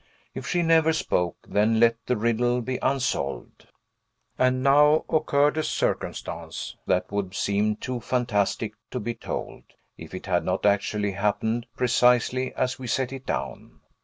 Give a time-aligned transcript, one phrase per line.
[0.33, 3.67] If she never spoke, then let the riddle be unsolved.
[4.35, 9.61] And now occurred a circumstance that would seem too fantastic to be told,
[9.99, 13.81] if it had not actually happened, precisely as we set it down.